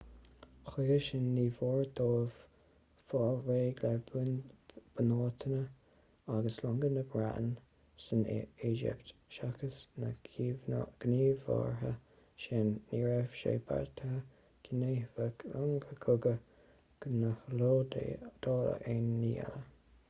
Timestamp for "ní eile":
19.21-19.63